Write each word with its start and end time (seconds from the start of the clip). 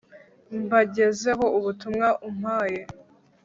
mbagezeho 0.63 1.45
ubutumwa 1.57 2.07
umpaye 2.29 2.81